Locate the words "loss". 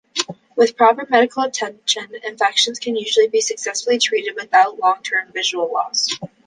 5.71-6.07